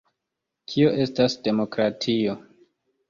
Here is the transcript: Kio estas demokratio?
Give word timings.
Kio 0.71 0.87
estas 1.05 1.35
demokratio? 1.49 2.37